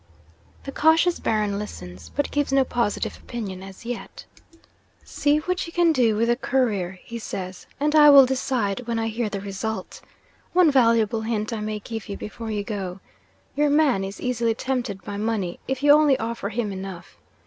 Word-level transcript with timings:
'The 0.63 0.71
cautious 0.71 1.19
Baron 1.19 1.59
listens 1.59 2.09
but 2.15 2.31
gives 2.31 2.51
no 2.51 2.63
positive 2.63 3.19
opinion, 3.19 3.61
as 3.61 3.85
yet. 3.85 4.25
"See 5.03 5.37
what 5.37 5.67
you 5.67 5.71
can 5.73 5.93
do 5.93 6.15
with 6.15 6.27
the 6.27 6.35
Courier," 6.35 6.97
he 7.03 7.19
says; 7.19 7.67
"and 7.79 7.93
I 7.93 8.09
will 8.09 8.25
decide 8.25 8.87
when 8.87 8.97
I 8.97 9.09
hear 9.09 9.29
the 9.29 9.41
result. 9.41 10.01
One 10.53 10.71
valuable 10.71 11.21
hint 11.21 11.53
I 11.53 11.59
may 11.59 11.77
give 11.77 12.09
you 12.09 12.17
before 12.17 12.49
you 12.49 12.63
go. 12.63 12.99
Your 13.55 13.69
man 13.69 14.03
is 14.03 14.19
easily 14.19 14.55
tempted 14.55 15.03
by 15.03 15.17
money 15.17 15.59
if 15.67 15.83
you 15.83 15.91
only 15.91 16.17
offer 16.17 16.49
him 16.49 16.71
enough. 16.71 17.17